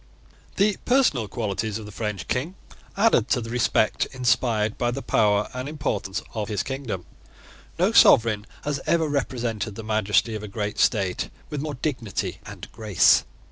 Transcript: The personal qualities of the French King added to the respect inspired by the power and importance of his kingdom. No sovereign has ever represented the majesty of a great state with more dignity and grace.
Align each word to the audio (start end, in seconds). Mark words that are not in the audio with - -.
The 0.55 0.77
personal 0.83 1.27
qualities 1.27 1.77
of 1.77 1.85
the 1.85 1.91
French 1.91 2.27
King 2.27 2.55
added 2.97 3.29
to 3.29 3.39
the 3.39 3.51
respect 3.51 4.07
inspired 4.07 4.75
by 4.75 4.89
the 4.89 5.03
power 5.03 5.47
and 5.53 5.69
importance 5.69 6.23
of 6.33 6.49
his 6.49 6.63
kingdom. 6.63 7.05
No 7.77 7.91
sovereign 7.91 8.47
has 8.63 8.81
ever 8.87 9.07
represented 9.07 9.75
the 9.75 9.83
majesty 9.83 10.33
of 10.33 10.41
a 10.41 10.47
great 10.47 10.79
state 10.79 11.29
with 11.51 11.61
more 11.61 11.75
dignity 11.75 12.39
and 12.47 12.67
grace. 12.71 13.25